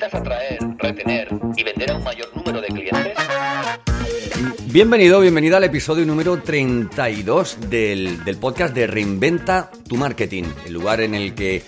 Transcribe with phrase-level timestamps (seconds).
[0.00, 3.12] ¿Necesitas atraer, retener y vender a un mayor número de clientes?
[4.72, 11.02] Bienvenido, bienvenida al episodio número 32 del, del podcast de Reinventa tu Marketing, el lugar
[11.02, 11.62] en el que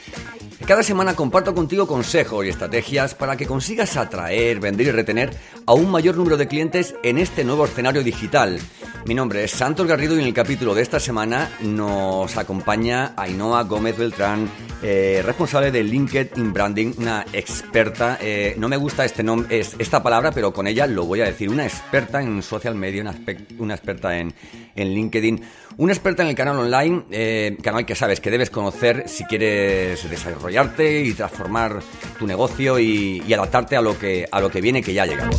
[0.66, 5.36] cada semana comparto contigo consejos y estrategias para que consigas atraer, vender y retener
[5.66, 8.58] a un mayor número de clientes en este nuevo escenario digital.
[9.04, 13.64] Mi nombre es Santos Garrido y en el capítulo de esta semana nos acompaña Ainhoa
[13.64, 14.48] Gómez Beltrán,
[14.82, 20.32] eh, responsable de LinkedIn Branding, una experta, eh, no me gusta este nombre, esta palabra,
[20.32, 23.14] pero con ella lo voy a decir, una experta en social media, una,
[23.59, 24.34] una experta en,
[24.74, 25.42] en LinkedIn.
[25.78, 30.09] Una experta en el canal online, eh, canal que sabes que debes conocer si quieres
[30.09, 31.80] desarrollarte y transformar
[32.18, 35.30] tu negocio y, adaptarte a lo, que, a lo que viene que ya ha llegado.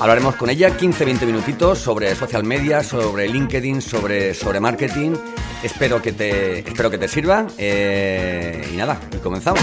[0.00, 5.12] Hablaremos con ella 15-20 minutitos sobre social media, sobre LinkedIn, sobre, sobre marketing.
[5.62, 7.46] Espero que te, espero que te sirva.
[7.58, 9.60] Eh, y nada, comenzamos.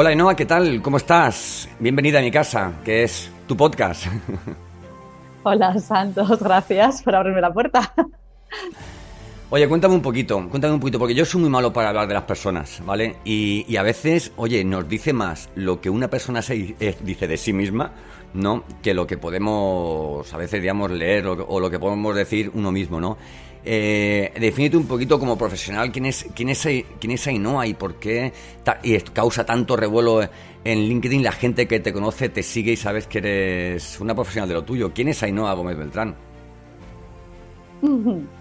[0.00, 0.80] Hola Enoa, ¿qué tal?
[0.80, 1.68] ¿Cómo estás?
[1.80, 4.06] Bienvenida a mi casa, que es tu podcast.
[5.42, 7.92] Hola Santos, gracias por abrirme la puerta.
[9.50, 12.14] Oye, cuéntame un poquito, cuéntame un poquito, porque yo soy muy malo para hablar de
[12.14, 13.16] las personas, ¿vale?
[13.24, 17.36] Y, a veces, oye, nos dice más lo que una persona se eh, dice de
[17.36, 17.90] sí misma,
[18.34, 18.62] ¿no?
[18.82, 23.00] Que lo que podemos a veces, digamos, leer o lo que podemos decir uno mismo,
[23.00, 23.16] ¿no?
[23.64, 26.66] Eh, un poquito como profesional quién es, quién es,
[27.00, 28.32] quién es Ainhoa y por qué
[28.82, 31.22] y causa tanto revuelo en LinkedIn.
[31.22, 34.64] La gente que te conoce te sigue y sabes que eres una profesional de lo
[34.64, 34.92] tuyo.
[34.92, 36.14] ¿Quién es Ainhoa Gómez Beltrán?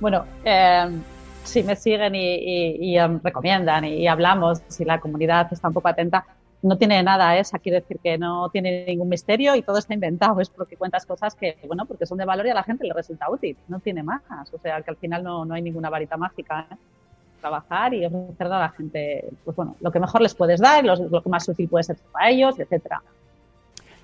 [0.00, 0.98] Bueno, eh,
[1.44, 6.24] si me siguen y, um, recomiendan y, hablamos, si la comunidad está un poco atenta,
[6.62, 10.40] no tiene nada esa, quiere decir que no tiene ningún misterio y todo está inventado,
[10.40, 12.92] es porque cuentas cosas que, bueno, porque son de valor y a la gente le
[12.92, 14.22] resulta útil, no tiene más,
[14.52, 16.66] o sea, que al final no, no hay ninguna varita mágica.
[16.70, 16.76] ¿eh?
[17.40, 21.22] Trabajar y ofrecer a la gente, pues bueno, lo que mejor les puedes dar, lo
[21.22, 23.00] que más útil puede ser para ellos, etcétera.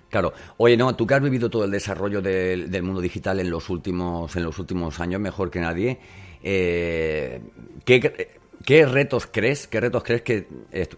[0.08, 0.32] Claro.
[0.56, 3.68] Oye, no, tú que has vivido todo el desarrollo del, del, mundo digital en los
[3.68, 5.98] últimos, en los últimos años, mejor que nadie,
[6.42, 7.42] eh,
[7.84, 10.48] ¿qué, ¿Qué retos crees, qué retos crees que,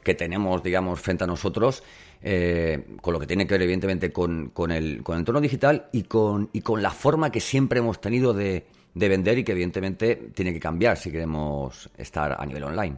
[0.02, 1.82] que tenemos, digamos, frente a nosotros
[2.22, 5.84] eh, con lo que tiene que ver, evidentemente, con, con, el, con el entorno digital
[5.92, 8.64] y con, y con la forma que siempre hemos tenido de,
[8.94, 12.96] de vender y que, evidentemente, tiene que cambiar si queremos estar a nivel online?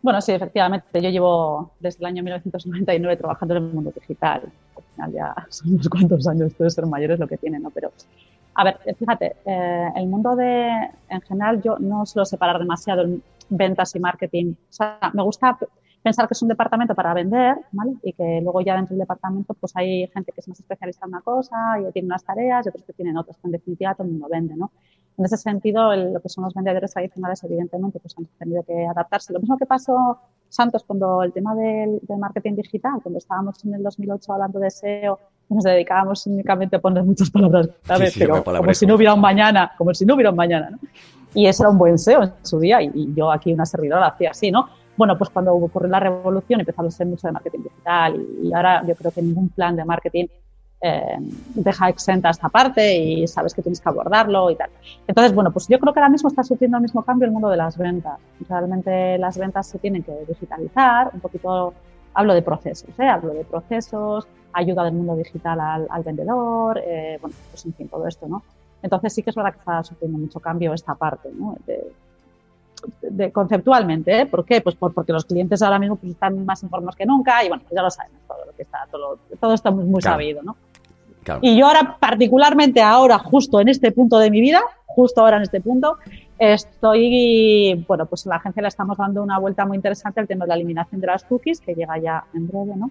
[0.00, 1.02] Bueno, sí, efectivamente.
[1.02, 4.50] Yo llevo desde el año 1999 trabajando en el mundo digital.
[4.74, 7.68] Al final ya son unos cuantos años, de ser mayores lo que tienen, ¿no?
[7.68, 7.92] Pero,
[8.54, 10.66] a ver, fíjate, eh, el mundo de,
[11.10, 14.52] en general, yo no suelo separar demasiado el ventas y marketing.
[14.52, 15.58] O sea, me gusta
[16.02, 17.92] pensar que es un departamento para vender, ¿vale?
[18.02, 21.10] Y que luego ya dentro del departamento pues hay gente que es más especialista en
[21.10, 23.36] una cosa y tiene unas tareas y otros que tienen otras.
[23.44, 24.70] En definitiva, todo el mundo vende, ¿no?
[25.18, 29.32] En ese sentido, lo que son los vendedores tradicionales, evidentemente, pues han tenido que adaptarse.
[29.32, 33.82] Lo mismo que pasó, Santos, cuando el tema del, marketing digital, cuando estábamos en el
[33.82, 35.18] 2008 hablando de SEO
[35.50, 38.14] y nos dedicábamos únicamente a poner muchas palabras, ¿sabes?
[38.16, 40.78] Pero como si no hubiera un mañana, como si no hubiera un mañana, ¿no?
[41.34, 44.30] Y ese era un buen SEO en su día y, yo aquí una servidora hacía
[44.30, 44.68] así, ¿no?
[44.96, 48.82] Bueno, pues cuando ocurrió la revolución empezamos a ser mucho de marketing digital y, ahora
[48.86, 50.26] yo creo que ningún plan de marketing
[50.80, 51.18] eh,
[51.54, 54.70] deja exenta esta parte y sabes que tienes que abordarlo y tal.
[55.06, 57.48] Entonces, bueno, pues yo creo que ahora mismo está sufriendo el mismo cambio el mundo
[57.48, 58.18] de las ventas.
[58.48, 61.74] Realmente las ventas se tienen que digitalizar, un poquito,
[62.14, 63.08] hablo de procesos, ¿eh?
[63.08, 68.06] hablo de procesos, ayuda del mundo digital al, vendedor, eh, bueno, pues en fin, todo
[68.06, 68.42] esto, ¿no?
[68.82, 71.56] Entonces sí que es verdad que está sufriendo mucho cambio esta parte, ¿no?
[71.66, 74.26] De, conceptualmente, ¿eh?
[74.26, 74.60] ¿por qué?
[74.60, 77.74] Pues porque los clientes ahora mismo pues, están más informados que nunca y bueno, pues
[77.74, 80.56] ya lo sabemos todo lo que está, todo, todo está muy, sabido, ¿no?
[81.42, 85.42] Y yo ahora, particularmente ahora, justo en este punto de mi vida, justo ahora en
[85.42, 85.98] este punto,
[86.38, 90.44] estoy, bueno, pues en la agencia le estamos dando una vuelta muy interesante al tema
[90.44, 92.90] de la eliminación de las cookies, que llega ya en breve, ¿no?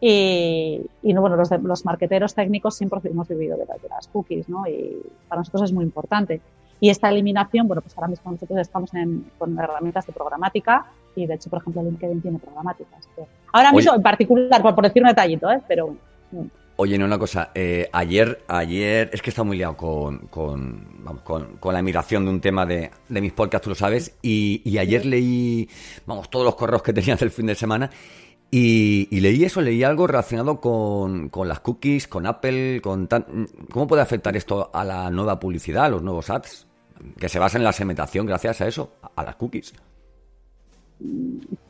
[0.00, 4.66] Y, bueno, los, los marqueteros técnicos siempre hemos vivido de, las cookies, ¿no?
[4.66, 4.96] Y
[5.28, 6.40] para nosotros es muy importante.
[6.80, 10.86] Y esta eliminación, bueno, pues ahora mismo nosotros estamos en, con herramientas de programática
[11.16, 13.08] y de hecho, por ejemplo, LinkedIn tiene programáticas.
[13.52, 15.60] Ahora mismo, en particular, por, decir un detallito, ¿eh?
[15.66, 15.96] Pero.
[16.30, 16.44] Mm.
[16.76, 17.50] Oye, no, una cosa.
[17.56, 22.30] Eh, ayer, ayer, es que está muy liado con, con, con, con, la emigración de
[22.30, 25.68] un tema de, de mis podcasts, tú lo sabes, y, y ayer leí,
[26.06, 27.90] vamos, todos los correos que tenías del fin de semana
[28.50, 33.06] y, leí eso, leí algo relacionado con, las cookies, con Apple, con
[33.70, 36.66] ¿cómo puede afectar esto a la nueva publicidad, a los nuevos ads?
[37.18, 39.74] Que se basa en la segmentación gracias a eso, a las cookies.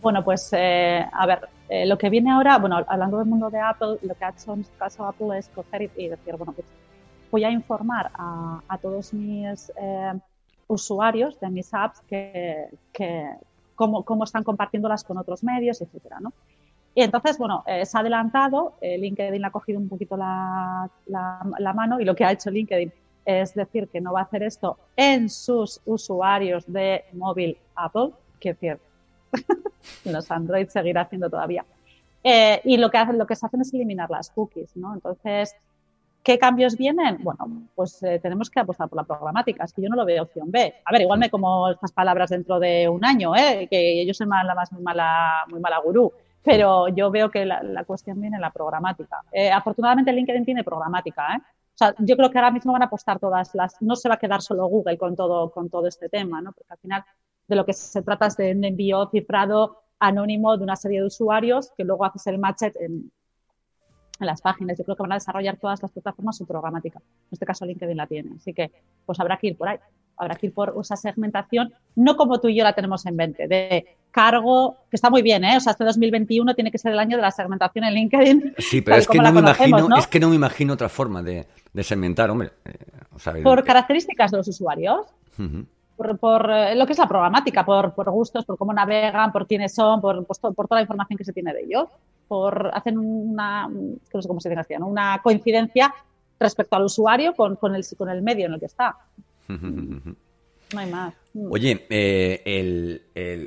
[0.01, 1.49] bueno, pues a ver,
[1.87, 4.79] lo que viene ahora, bueno, hablando del mundo de Apple, lo que ha en este
[4.79, 6.67] caso Apple es coger y, decir, bueno, pues
[7.33, 9.73] voy a informar a, todos mis
[10.69, 13.31] usuarios de mis apps que, que
[13.75, 16.33] cómo, cómo, están compartiéndolas con otros medios, etcétera, ¿no?
[16.99, 21.73] Y entonces, bueno, eh, se ha adelantado, eh, LinkedIn ha cogido un poquito la, la,
[21.73, 22.93] mano y lo que ha hecho LinkedIn
[23.25, 28.11] es decir que no va a hacer esto en sus usuarios de móvil Apple,
[28.41, 28.81] que es decir,
[30.06, 31.65] los Android seguirá haciendo todavía.
[32.25, 34.93] Eh, y lo que, lo que se hacen es eliminar las cookies, ¿no?
[34.93, 35.55] Entonces,
[36.25, 37.19] ¿qué cambios vienen?
[37.23, 39.62] Bueno, pues tenemos que apostar por la programática.
[39.62, 40.75] Es que yo no lo veo opción B.
[40.85, 43.69] A ver, igual me como estas palabras dentro de un año, ¿eh?
[43.71, 46.12] que yo soy la más muy mala, muy mala gurú
[46.49, 49.23] pero yo veo que la, cuestión viene en la programática.
[49.31, 51.39] Eh, afortunadamente LinkedIn tiene programática, ¿eh?
[51.39, 54.15] O sea, yo creo que ahora mismo van a apostar todas las, no se va
[54.15, 56.53] a quedar solo Google con todo, con todo este tema, ¿no?
[56.53, 57.05] Porque al final
[57.47, 61.06] de lo que se trata es de un envío cifrado anónimo de una serie de
[61.06, 63.12] usuarios que luego haces el match en,
[64.21, 64.79] en las páginas.
[64.79, 66.99] Yo creo que van a desarrollar todas las plataformas su programática.
[66.99, 68.37] En este caso LinkedIn la tiene.
[68.37, 68.73] Así que
[69.05, 69.79] pues habrá que ir por ahí.
[70.17, 73.47] Habrá que ir por esa segmentación, no como tú y yo la tenemos en mente,
[73.47, 75.56] de cargo, que está muy bien, ¿eh?
[75.56, 78.55] O sea, este 2021 tiene que ser el año de la segmentación en LinkedIn.
[78.58, 81.46] Sí, pero es que, no me imagino, es que no me imagino otra forma de,
[81.82, 82.52] segmentar, hombre.
[82.64, 85.06] Eh, por características de los usuarios.
[85.96, 90.00] Por, eh, lo que es la programática, por, gustos, por cómo navegan, por quiénes son,
[90.00, 91.88] por, pues, por, toda la información que se tiene de ellos,
[92.28, 95.93] por hacen una, no sé cómo se dice, una coincidencia
[96.38, 98.96] respecto al usuario con, con, el, con el medio en el que está.
[100.73, 101.15] No hay más.
[101.35, 101.53] Mm.
[101.53, 103.03] Oye, eh,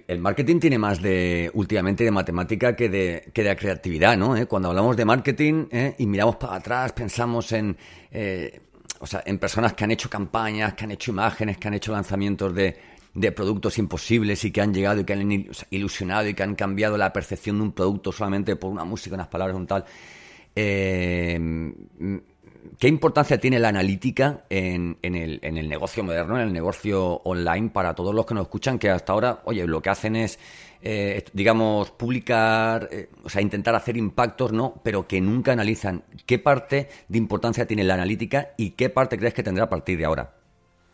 [0.07, 4.35] el, marketing tiene más de, últimamente, de matemática que de, que de creatividad, ¿no?
[4.35, 7.77] Eh, cuando hablamos de marketing eh, y miramos para atrás, pensamos en,
[8.99, 11.91] o sea, en personas que han hecho campañas, que han hecho imágenes, que han hecho
[11.91, 12.77] lanzamientos de,
[13.13, 16.97] de productos imposibles y que han llegado y que han ilusionado y que han cambiado
[16.97, 19.85] la percepción de un producto solamente por una música, unas palabras, un tal.
[22.77, 28.13] ¿Qué importancia tiene la analítica en, el, negocio moderno, en el negocio online, para todos
[28.13, 30.39] los que nos escuchan, que hasta ahora, oye, lo que hacen es,
[30.81, 34.75] eh, digamos, publicar, eh, o sea, intentar hacer impactos, ¿no?
[34.83, 39.33] Pero que nunca analizan qué parte de importancia tiene la analítica y qué parte crees
[39.33, 40.31] que tendrá a partir de ahora.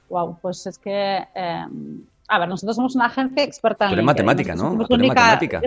[0.09, 3.91] Wow, pues es que, em, a ver, nosotros somos una agencia experta en...
[3.91, 4.73] Pero matemática, ¿no?
[4.75, 5.61] matemática.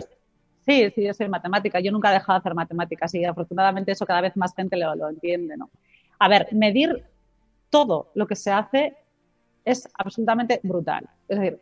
[0.66, 1.80] Sí, sí, yo soy matemática.
[1.80, 4.94] Yo nunca he dejado de hacer matemáticas y afortunadamente eso cada vez más gente lo,
[4.94, 5.70] lo entiende, ¿no?
[6.20, 7.04] A ver, medir
[7.70, 8.96] todo lo que se hace
[9.64, 11.08] es absolutamente brutal.
[11.28, 11.60] Es decir,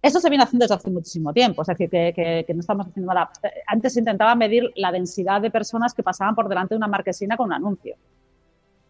[0.00, 3.30] eso se viene haciendo desde hace muchísimo tiempo, es decir, que, no estamos haciendo nada.
[3.66, 7.36] Antes se intentaba medir la densidad de personas que pasaban por delante de una marquesina
[7.36, 7.96] con un anuncio.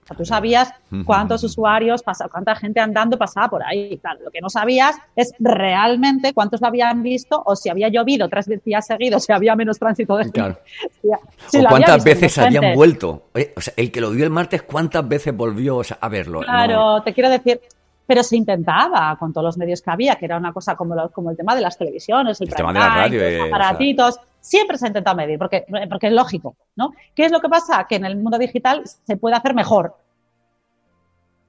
[0.03, 3.99] O sea, tú sabías cuántos usuarios, cuánta gente andando pasaba por ahí.
[3.99, 8.29] Claro, lo que no sabías es realmente cuántos lo habían visto o si había llovido
[8.29, 10.59] tres días seguidos, si había menos tránsito de claro.
[11.05, 13.29] o cuántas veces habían vuelto.
[13.57, 16.41] o sea, el que lo vio el martes, ¿cuántas veces volvió a verlo?
[16.41, 17.61] Claro, te quiero decir,
[18.05, 21.31] pero se intentaba con todos los medios que había, que era una cosa como, como
[21.31, 24.21] el tema de las televisiones, el, tema de la radio, los eh, aparatitos.
[24.43, 26.93] Siempre se ha intentado medir, porque, porque es lógico, ¿no?
[27.15, 27.87] ¿Qué es lo que pasa?
[27.89, 29.97] Que en el mundo digital se puede hacer mejor.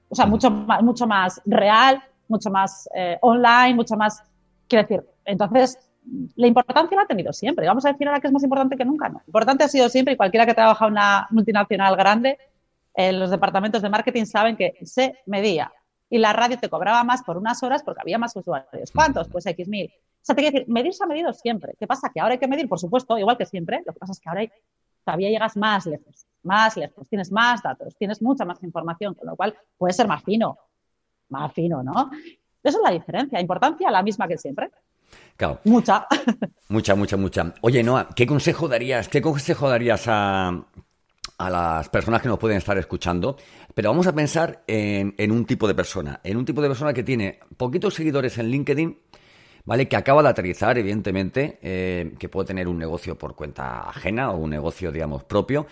[0.08, 4.22] O sea, mucho más, mucho más real, mucho más eh, online, mucho más.
[4.68, 5.76] Quiero decir, entonces,
[6.36, 7.66] la importancia la ha tenido siempre.
[7.66, 9.22] Vamos a decir ahora que es más importante que nunca, ¿no?
[9.26, 12.38] Importante ha sido siempre y cualquiera que trabaja en una multinacional grande,
[12.94, 15.72] en los departamentos de marketing saben que se medía
[16.14, 18.92] y la radio te cobraba más por unas horas porque había más usuarios.
[18.92, 19.26] ¿Cuántos?
[19.28, 19.92] Pues X mil.
[19.92, 21.74] O sea, te quiero decir, medir se ha medido siempre.
[21.76, 22.08] ¿Qué pasa?
[22.14, 23.82] Que ahora hay que medir, por supuesto, igual que siempre.
[23.84, 24.44] Lo que pasa es que ahora
[25.04, 29.34] todavía llegas más lejos, más lejos, tienes más datos, tienes mucha más información, con lo
[29.34, 30.56] cual puede ser más fino,
[31.30, 32.12] más fino, ¿no?
[32.62, 33.40] Esa es la diferencia.
[33.40, 34.70] Importancia la misma que siempre.
[35.36, 35.58] Claro.
[35.64, 36.06] Mucha.
[36.68, 37.54] Mucha, mucha, mucha.
[37.60, 39.08] Oye, Noa, ¿qué consejo darías?
[39.08, 40.64] ¿Qué consejo darías a,
[41.38, 43.36] a las personas que nos pueden estar escuchando,
[43.74, 47.02] pero vamos a pensar en, un tipo de persona, en un tipo de persona que
[47.02, 48.98] tiene poquitos seguidores en LinkedIn,
[49.64, 49.88] ¿vale?
[49.88, 54.38] Que acaba de aterrizar, evidentemente, eh, que puede tener un negocio por cuenta ajena o
[54.38, 55.66] un negocio, digamos, propio,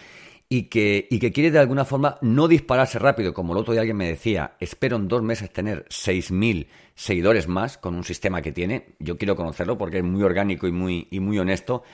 [0.53, 3.81] y que, y que quiere de alguna forma no dispararse rápido, como el otro día
[3.81, 8.53] alguien me decía, espero en dos meses tener 6.000 seguidores más con un sistema que
[8.53, 11.85] tiene, yo quiero conocerlo porque es muy orgánico y muy, y muy honesto,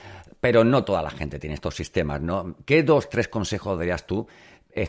[0.41, 2.57] pero no toda la gente tiene estos sistemas, ¿no?
[2.65, 4.27] ¿Qué dos, tres consejos darías tú,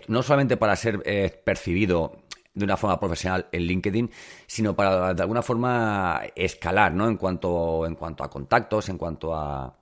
[0.09, 4.11] no solamente para ser eh, percibido de una forma profesional en LinkedIn,
[4.49, 7.07] sino para de alguna forma escalar, ¿no?
[7.07, 9.80] En cuanto, en cuanto a contactos, en cuanto a,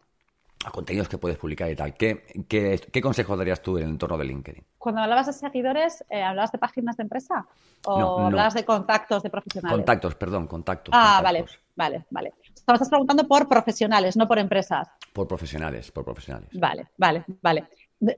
[0.72, 1.94] contenidos que puedes publicar y tal.
[1.94, 4.64] ¿Qué, qué, consejos darías tú en el entorno de LinkedIn?
[4.76, 7.46] Cuando hablabas de seguidores, eh, ¿hablabas de páginas de empresa?
[7.86, 9.76] ¿O hablabas de contactos de profesionales?
[9.76, 10.92] Contactos, perdón, contactos.
[10.96, 11.44] Ah, vale,
[11.76, 12.34] vale, vale.
[12.66, 14.88] me estás preguntando por profesionales, no por empresas.
[15.12, 16.50] Por profesionales, por profesionales.
[16.52, 17.68] Vale, vale, vale.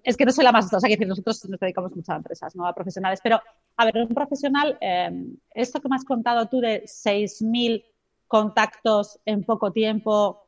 [0.03, 2.17] Es que no soy la más, o sea, que decir, nosotros nos dedicamos mucho a
[2.17, 3.21] empresas, no a profesionales.
[3.23, 3.41] Pero,
[3.77, 5.11] a ver, un profesional, eh,
[5.55, 7.85] esto que me has contado tú de 6.000
[8.27, 10.47] contactos en poco tiempo,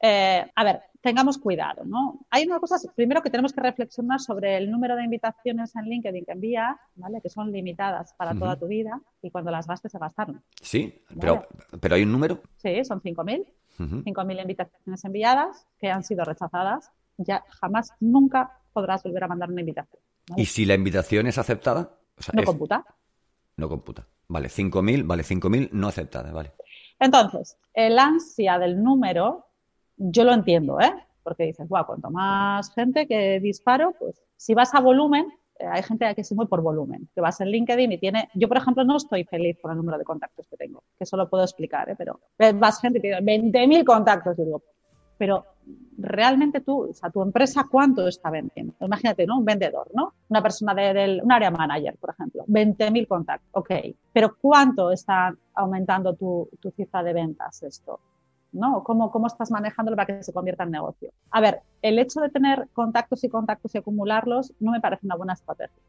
[0.00, 2.26] eh, a ver, tengamos cuidado, ¿no?
[2.30, 6.24] Hay una cosa, primero que tenemos que reflexionar sobre el número de invitaciones en LinkedIn
[6.24, 7.20] que envías, ¿vale?
[7.20, 10.42] Que son limitadas para toda tu vida y cuando las gastes se gastaron.
[10.60, 11.46] Sí, pero,
[11.80, 12.42] pero hay un número.
[12.56, 13.46] Sí, son 5.000.
[13.78, 16.90] 5.000 invitaciones enviadas que han sido rechazadas.
[17.16, 20.02] Ya jamás, nunca podrás volver a mandar una invitación.
[20.36, 21.96] ¿Y si la invitación es aceptada?
[22.32, 22.84] no computa.
[23.56, 24.06] No computa.
[24.26, 26.52] Vale, 5.000, vale, 5.000 no aceptadas, vale.
[26.98, 29.47] Entonces, el ansia del número
[29.98, 30.92] yo lo entiendo, ¿eh?
[31.22, 35.26] Porque dices, guau, cuanto más gente que disparo, pues si vas a volumen,
[35.58, 38.48] eh, hay gente que se mueve por volumen, que vas en LinkedIn y tiene, yo
[38.48, 41.28] por ejemplo no estoy feliz con el número de contactos que tengo, que eso lo
[41.28, 41.96] puedo explicar, ¿eh?
[41.96, 42.20] pero
[42.54, 44.62] vas gente y te 20.000 contactos, digo,
[45.18, 45.44] pero
[45.98, 48.74] realmente tú, o sea, tu empresa cuánto está vendiendo.
[48.80, 49.38] Imagínate, ¿no?
[49.38, 50.14] Un vendedor, ¿no?
[50.28, 53.70] Una persona del un área manager, por ejemplo, 20.000 contactos, ok,
[54.12, 57.98] pero ¿cuánto está aumentando tu, tu cifra de ventas esto?
[58.52, 58.82] ¿No?
[58.82, 61.10] ¿Cómo, ¿Cómo estás manejándolo para que se convierta en negocio?
[61.30, 65.16] A ver, el hecho de tener contactos y contactos y acumularlos no me parece una
[65.16, 65.82] buena estrategia.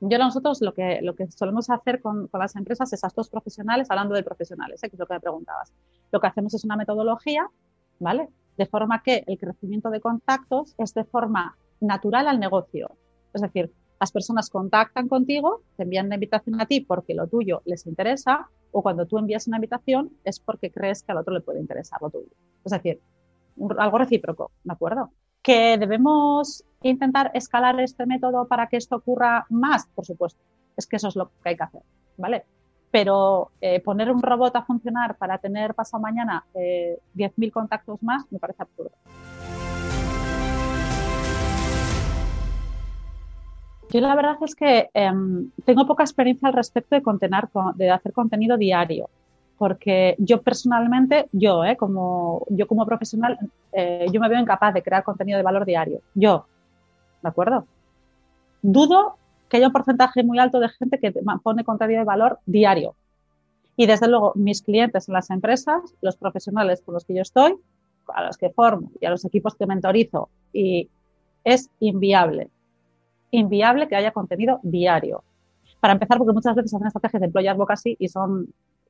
[0.00, 3.90] Yo nosotros lo que, lo que solemos hacer con, con las empresas, esas dos profesionales,
[3.90, 4.88] hablando de profesionales, ¿eh?
[4.88, 5.72] que es lo que me preguntabas,
[6.12, 7.50] lo que hacemos es una metodología,
[7.98, 8.28] ¿vale?
[8.56, 12.90] De forma que el crecimiento de contactos es de forma natural al negocio.
[13.32, 17.62] Es decir, las personas contactan contigo, te envían la invitación a ti porque lo tuyo
[17.64, 21.40] les interesa, o cuando tú envías una invitación es porque crees que al otro le
[21.40, 22.28] puede interesar lo tuyo.
[22.64, 23.00] Es decir,
[23.78, 25.10] algo recíproco, ¿de acuerdo?
[25.42, 29.86] ¿Que debemos intentar escalar este método para que esto ocurra más?
[29.94, 30.40] Por supuesto,
[30.76, 31.82] es que eso es lo que hay que hacer,
[32.16, 32.44] ¿vale?
[32.90, 38.30] Pero eh, poner un robot a funcionar para tener pasado mañana eh, 10.000 contactos más
[38.30, 38.92] me parece absurdo.
[43.90, 48.12] Yo la verdad es que em, tengo poca experiencia al respecto de, contener, de hacer
[48.12, 49.08] contenido diario,
[49.56, 53.38] porque yo personalmente, yo, eh, como, yo como profesional,
[53.72, 56.02] eh, yo me veo incapaz de crear contenido de valor diario.
[56.14, 56.44] Yo,
[57.22, 57.66] ¿de acuerdo?
[58.60, 59.16] Dudo
[59.48, 62.94] que haya un porcentaje muy alto de gente que pone contenido de valor diario.
[63.74, 67.54] Y desde luego, mis clientes en las empresas, los profesionales con los que yo estoy,
[68.08, 70.90] a los que formo y a los equipos que mentorizo, y
[71.44, 72.50] es inviable
[73.30, 75.24] inviable que haya contenido diario.
[75.80, 78.48] Para empezar, porque muchas veces hacen estrategias de employer advocacy y son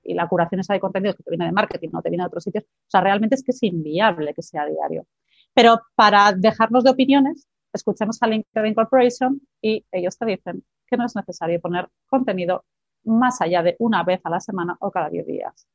[0.09, 2.29] y la curación esa de contenidos que te viene de marketing, no te viene de
[2.29, 2.65] otros sitios.
[2.65, 5.07] O sea, realmente es que es inviable que sea diario.
[5.53, 11.05] Pero para dejarnos de opiniones, escuchemos a LinkedIn Corporation y ellos te dicen que no
[11.05, 12.65] es necesario poner contenido
[13.05, 15.67] más allá de una vez a la semana o cada 10 días.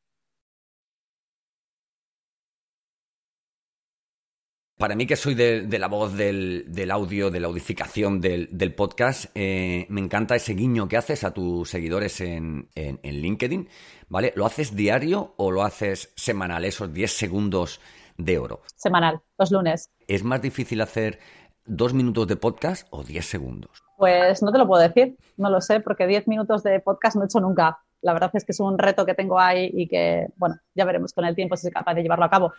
[4.83, 9.85] Para mí que soy de, la voz del, audio, de la audificación del, podcast, eh,
[9.87, 12.67] me encanta ese guiño que haces a tus seguidores en,
[13.01, 13.69] LinkedIn,
[14.09, 14.33] ¿vale?
[14.35, 17.79] ¿Lo haces diario o lo haces semanal, esos 10 segundos
[18.17, 18.59] de oro?
[18.75, 19.89] Semanal, los lunes.
[20.05, 21.17] ¿Es más difícil hacer
[21.65, 23.81] dos minutos de podcast o 10 segundos?
[23.97, 27.23] Pues no te lo puedo decir, no lo sé, porque 10 minutos de podcast no
[27.23, 27.79] he hecho nunca.
[28.01, 31.13] La verdad es que es un reto que tengo ahí y que, bueno, ya veremos
[31.13, 32.51] con el tiempo si soy capaz de llevarlo a cabo.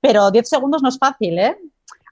[0.00, 1.56] Pero 10 segundos no es fácil, ¿eh?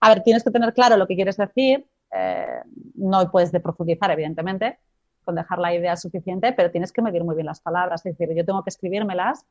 [0.01, 1.87] A ver, tienes que tener claro lo que quieres decir.
[2.13, 2.61] Eh,
[2.97, 4.79] no puedes de profundizar, evidentemente,
[5.25, 8.05] con dejar la idea suficiente, pero tienes que medir muy bien las palabras.
[8.05, 9.45] Es decir, yo tengo que escribírmelas,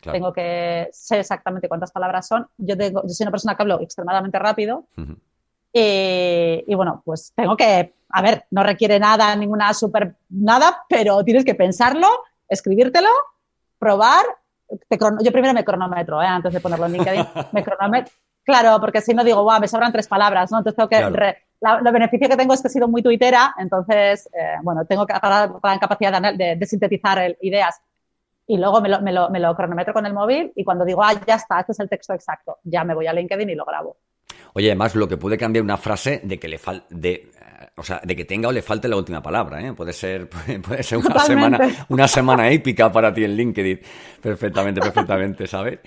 [0.00, 2.46] tengo que sé exactamente cuántas palabras son.
[2.58, 4.86] Yo, tengo, yo soy una persona que hablo extremadamente rápido.
[5.72, 11.22] y, y, bueno, pues tengo que, a ver, no requiere nada, ninguna super nada, pero
[11.24, 12.08] tienes que pensarlo,
[12.48, 13.10] escribírtelo,
[13.78, 14.24] probar
[15.22, 16.26] yo primero me cronometro, ¿eh?
[16.26, 18.12] antes de ponerlo en LinkedIn, me cronometro.
[18.44, 20.58] Claro, porque si no digo, guau, me sobran tres palabras, ¿no?
[20.58, 21.36] Entonces tengo que...
[21.60, 25.12] la, beneficio que tengo es que he sido muy tuitera, entonces, eh, bueno, tengo que
[25.12, 27.80] la, la capacidad de, sintetizar ideas
[28.46, 31.02] y luego me lo, me, lo, me lo, cronometro con el móvil y cuando digo,
[31.04, 33.64] ah, ya está, este es el texto exacto, ya me voy a LinkedIn y lo
[33.64, 33.96] grabo.
[34.54, 37.30] Oye, además, lo que puede cambiar una frase de que le fal de
[37.76, 39.72] o sea, de que tenga o le falte la última palabra, ¿eh?
[39.72, 40.28] Puede ser,
[40.62, 43.80] puede ser una semana, una semana épica para ti en LinkedIn.
[44.20, 45.78] Perfectamente, perfectamente, ¿sabes?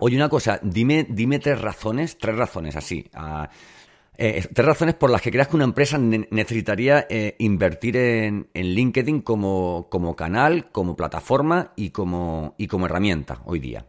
[0.00, 3.10] Oye, una cosa, dime, dime tres razones, tres razones así.
[4.16, 8.66] Eh, tres razones por las que creas que una empresa necesitaría eh, invertir en, en
[8.66, 13.86] LinkedIn como, como, canal, como plataforma y como, y como herramienta hoy día.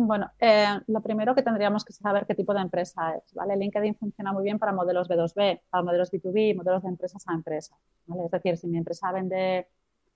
[0.00, 3.56] Bueno, eh, lo primero que tendríamos que saber qué tipo de empresa es, ¿vale?
[3.56, 7.76] LinkedIn funciona muy bien para modelos B2B, para modelos B2B, modelos de empresas a empresas,
[8.06, 8.26] ¿vale?
[8.26, 9.66] Es decir, si mi empresa vende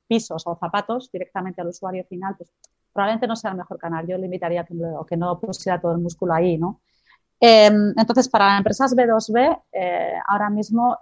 [0.06, 2.52] pisos o zapatos directamente al usuario final, pues
[2.92, 4.06] probablemente no sea el mejor canal.
[4.06, 6.80] Yo le invitaría a que, no pusiera todo el músculo ahí, ¿no?
[7.40, 10.96] Em, entonces, para empresas B2B, eh, ahora mismo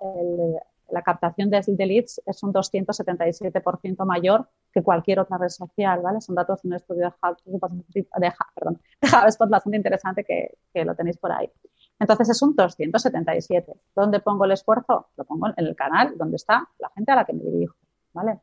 [0.93, 6.21] la captación de, leads es un 277% mayor que cualquier otra red social, ¿vale?
[6.21, 7.15] Son datos de un estudio
[7.47, 11.51] de, de, perdón, HubSpot bastante interesante que, que, lo tenéis por ahí.
[11.99, 13.73] Entonces, es un 277.
[13.95, 15.09] ¿Dónde pongo el esfuerzo?
[15.17, 17.77] Lo pongo en el canal donde está la gente a la que me dirijo,
[18.13, 18.39] ¿vale?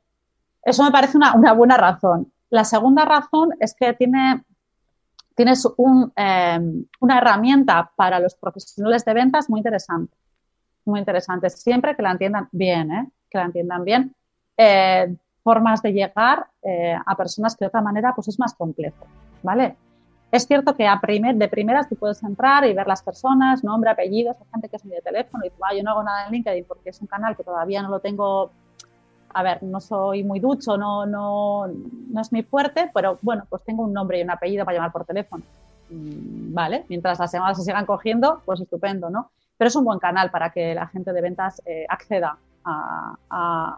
[0.63, 2.32] Eso me parece una, una buena razón.
[2.50, 4.44] La segunda razón es que tiene
[5.38, 5.63] tienes
[6.16, 10.18] em, una herramienta para los profesionales de ventas muy interesante.
[10.88, 11.50] Muy interesante.
[11.50, 13.08] Siempre que la entiendan bien, ¿eh?
[13.29, 14.15] que la entiendan bien.
[14.56, 15.13] Eh,
[15.44, 19.06] formas de llegar eh, a personas que de otra manera pues es más complejo,
[19.44, 19.75] ¿vale?
[20.32, 23.89] Es cierto que a primer, de primeras tú puedes entrar y ver las personas, nombre,
[23.89, 26.32] apellidos, gente que es mi de teléfono y tú, ah, yo no hago nada en
[26.32, 28.51] LinkedIn porque es un canal que todavía no lo tengo
[29.34, 33.62] a ver, no soy muy ducho, no, no, no es mi fuerte, pero bueno, pues
[33.63, 35.44] tengo un nombre y un apellido para llamar por teléfono.
[35.89, 39.32] Mm, vale, mientras las llamadas se sigan cogiendo, pues estupendo, ¿no?
[39.57, 43.15] Pero es un buen canal para que la gente de ventas eh, acceda a,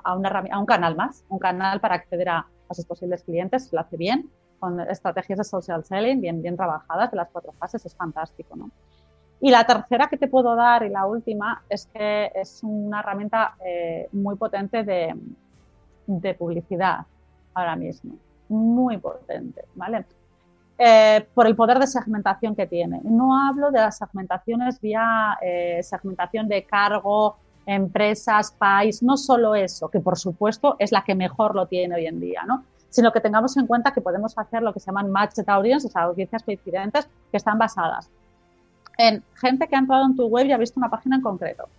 [0.03, 3.71] a, una, a, un canal más, un canal para acceder a, a sus posibles clientes,
[3.71, 7.85] lo hace bien, con estrategias de social selling bien, bien trabajadas de las cuatro fases,
[7.85, 8.69] es fantástico, ¿no?
[9.41, 13.55] Y la tercera que te puedo dar y la última es que es una herramienta
[13.65, 15.15] eh, muy potente de,
[16.07, 17.05] de, publicidad
[17.53, 18.15] ahora mismo,
[18.49, 20.05] muy potente, ¿vale?
[20.81, 23.01] Eh, por el poder de segmentación que tiene.
[23.03, 29.89] No hablo de las segmentaciones vía eh, segmentación de cargo, empresas, país, no solo eso,
[29.89, 32.63] que por supuesto es la que mejor lo tiene hoy en día, ¿no?
[32.89, 35.89] sino que tengamos en cuenta que podemos hacer lo que se llaman matched audience, o
[35.91, 38.09] sea, audiencias coincidentes que están basadas
[38.99, 41.69] en gente que ha entrado en tu web y ha visto una página en concreto.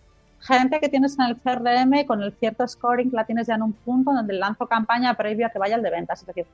[0.41, 3.63] Gente que tienes en el CRM con el cierto scoring que la tienes ya en
[3.63, 6.21] un punto donde lanzo campaña previa que vaya el de ventas.
[6.21, 6.47] Es decir,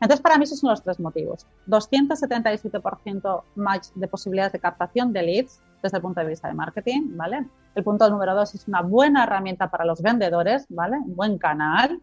[0.00, 1.46] entonces para mí esos son los tres motivos.
[1.68, 7.16] 277% más de posibilidades de captación de leads desde el punto de vista de marketing,
[7.16, 7.46] ¿vale?
[7.74, 10.96] El punto número dos es una buena herramienta para los vendedores, ¿vale?
[10.98, 12.00] Un buen canal.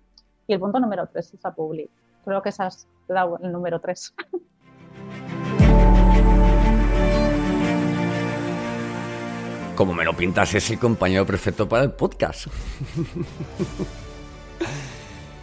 [0.48, 1.90] Y el punto número tres es a Public.
[2.24, 4.14] Creo que esa es el número tres.
[9.78, 12.48] como me lo pintas, es el compañero perfecto para el podcast.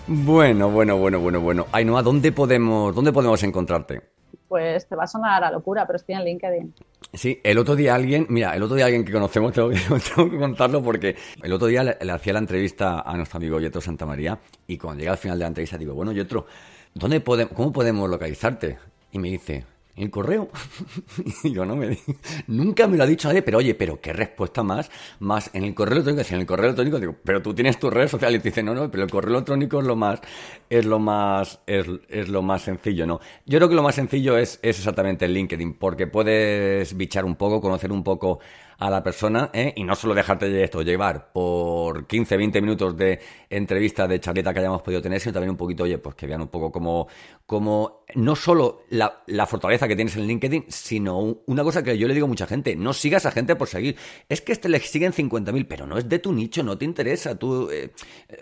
[0.06, 1.66] Bueno, bueno, bueno, bueno, bueno.
[1.72, 4.02] Ainhoa, ¿dónde podemos, ¿dónde podemos encontrarte?
[4.48, 6.74] Pues te va a sonar a locura, pero estoy en LinkedIn.
[7.12, 10.82] Sí, el otro día alguien, mira, el otro día alguien que conocemos, tengo que, contarlo
[10.82, 14.76] porque el otro día le, hacía la entrevista a nuestro amigo Yetro Santa María y
[14.76, 16.46] cuando llega al final de la entrevista digo, bueno, Yetro,
[16.92, 18.78] ¿dónde podemos, ¿cómo podemos localizarte?
[19.12, 19.64] Y me dice,
[19.96, 20.48] el correo.
[21.44, 21.98] y yo no me
[22.46, 25.74] nunca me lo ha dicho nadie, pero oye, pero qué respuesta más, más en el
[25.74, 28.48] correo electrónico, en el correo electrónico digo, pero tú tienes tus redes sociales y te
[28.50, 30.20] dice, no, no, pero el correo electrónico es lo más,
[30.68, 33.20] es lo más, es, es lo más sencillo, ¿no?
[33.46, 37.36] Yo creo que lo más sencillo es, es exactamente el LinkedIn, porque puedes bichar un
[37.36, 38.40] poco, conocer un poco
[38.78, 39.72] a la persona ¿eh?
[39.76, 44.52] y no solo dejarte de esto llevar por 15, 20 minutos de entrevista, de charleta
[44.52, 47.08] que hayamos podido tener, sino también un poquito, oye, pues que vean un poco como,
[47.46, 52.08] como no solo la, la fortaleza que tienes en LinkedIn, sino una cosa que yo
[52.08, 53.96] le digo a mucha gente, no sigas a gente por seguir.
[54.28, 57.38] Es que este le siguen 50.000, pero no es de tu nicho, no te interesa.
[57.38, 57.92] Tú, eh,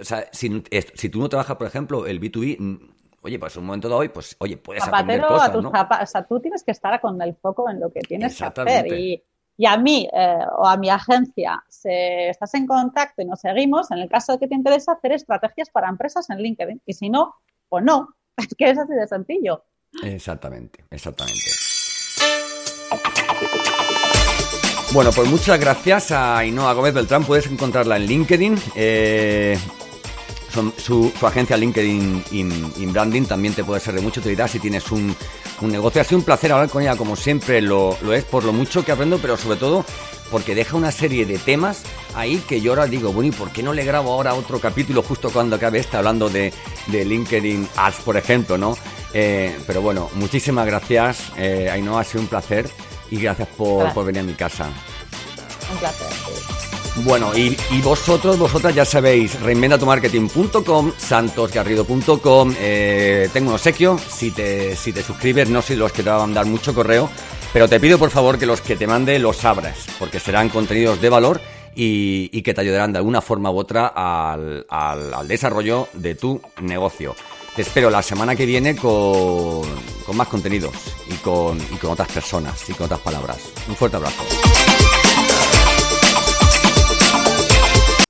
[0.00, 0.62] o sea, si,
[0.94, 2.76] si tú no trabajas, por ejemplo, el B2B, mm,
[3.22, 6.06] oye, pues un momento de hoy, pues oye, puedes Zapatero aprender cosas, a tus o
[6.06, 9.22] sea, tú tienes que estar con el foco en lo que tienes que hacer y
[9.56, 13.90] y a mí eh, o a mi agencia se, estás en contacto y nos seguimos,
[13.90, 16.82] en el caso de que te interesa hacer estrategias para empresas en LinkedIn.
[16.86, 17.34] Y si no,
[17.68, 18.08] pues no.
[18.36, 19.64] Es que es así de sencillo.
[20.02, 21.50] Exactamente, exactamente.
[24.94, 27.24] Bueno, pues muchas gracias a Ainhoa Gómez Beltrán.
[27.24, 28.56] Puedes encontrarla en LinkedIn.
[28.74, 29.58] Eh,
[30.52, 35.14] su, agencia LinkedIn in, Branding también te puede ser de mucha utilidad si tienes un,
[35.62, 36.00] negocio.
[36.00, 38.92] Ha sido un placer hablar con ella, como siempre lo, es, por lo mucho que
[38.92, 39.84] aprendo, pero sobre todo
[40.30, 41.82] porque deja una serie de temas
[42.14, 45.02] ahí que yo ahora digo, bueno, ¿y por qué no le grabo ahora otro capítulo
[45.02, 46.52] justo cuando acabe este hablando de,
[46.88, 48.76] LinkedIn Ads, por ejemplo, ¿no?
[49.12, 52.68] Eh, pero bueno, muchísimas gracias, eh, Ainhoa, ha sido un placer
[53.10, 54.68] y gracias por, por venir a mi casa.
[55.70, 56.51] Un placer.
[56.96, 64.92] Bueno, y, vosotros, vosotras ya sabéis, reinventatumarketing.com, santosgarrido.com, eh, tengo un obsequio, si te, si
[64.92, 67.08] te suscribes, no sé los que te van a mandar mucho correo,
[67.52, 71.00] pero te pido por favor que los que te mande los abras, porque serán contenidos
[71.00, 71.40] de valor
[71.74, 77.16] y, que te ayudarán de alguna forma u otra al, al, desarrollo de tu negocio.
[77.56, 79.62] Te espero la semana que viene con,
[80.06, 80.72] con más contenidos
[81.08, 83.38] y con, y con otras personas y con otras palabras.
[83.68, 84.22] Un fuerte abrazo.